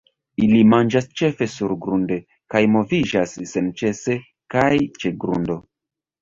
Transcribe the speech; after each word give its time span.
Ili 0.43 0.59
manĝas 0.69 1.07
ĉefe 1.19 1.47
surgrunde, 1.55 2.17
kaj 2.53 2.61
moviĝas 2.77 3.35
senĉese 3.53 4.17
kaj 4.57 4.71
ĉe 4.99 5.15
grundo. 5.27 5.61